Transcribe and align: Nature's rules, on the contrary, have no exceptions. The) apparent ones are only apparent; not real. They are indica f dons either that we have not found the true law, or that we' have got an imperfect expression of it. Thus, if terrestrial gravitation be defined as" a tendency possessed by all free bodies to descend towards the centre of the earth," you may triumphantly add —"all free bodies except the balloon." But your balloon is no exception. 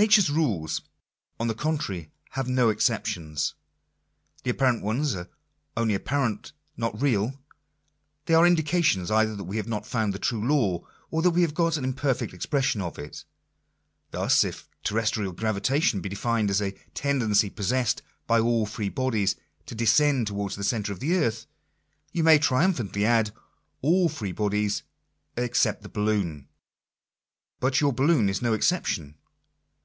Nature's 0.00 0.30
rules, 0.30 0.80
on 1.38 1.46
the 1.46 1.54
contrary, 1.54 2.10
have 2.30 2.48
no 2.48 2.70
exceptions. 2.70 3.52
The) 4.42 4.50
apparent 4.50 4.82
ones 4.82 5.14
are 5.14 5.28
only 5.76 5.92
apparent; 5.92 6.52
not 6.74 6.98
real. 7.02 7.38
They 8.24 8.32
are 8.32 8.46
indica 8.46 8.78
f 8.78 8.94
dons 8.94 9.10
either 9.10 9.36
that 9.36 9.44
we 9.44 9.58
have 9.58 9.68
not 9.68 9.84
found 9.86 10.14
the 10.14 10.18
true 10.18 10.42
law, 10.42 10.86
or 11.10 11.20
that 11.20 11.32
we' 11.32 11.42
have 11.42 11.52
got 11.52 11.76
an 11.76 11.84
imperfect 11.84 12.32
expression 12.32 12.80
of 12.80 12.98
it. 12.98 13.26
Thus, 14.10 14.42
if 14.42 14.66
terrestrial 14.84 15.32
gravitation 15.32 16.00
be 16.00 16.08
defined 16.08 16.48
as" 16.48 16.62
a 16.62 16.70
tendency 16.94 17.50
possessed 17.50 18.00
by 18.26 18.40
all 18.40 18.64
free 18.64 18.88
bodies 18.88 19.36
to 19.66 19.74
descend 19.74 20.26
towards 20.28 20.56
the 20.56 20.64
centre 20.64 20.94
of 20.94 21.00
the 21.00 21.14
earth," 21.14 21.44
you 22.10 22.24
may 22.24 22.38
triumphantly 22.38 23.04
add 23.04 23.32
—"all 23.82 24.08
free 24.08 24.32
bodies 24.32 24.82
except 25.36 25.82
the 25.82 25.90
balloon." 25.90 26.48
But 27.58 27.82
your 27.82 27.92
balloon 27.92 28.30
is 28.30 28.40
no 28.40 28.54
exception. 28.54 29.16